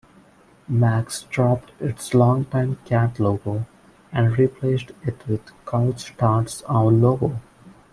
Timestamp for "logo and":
3.19-4.35